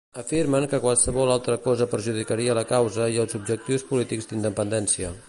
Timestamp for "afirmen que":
0.19-0.79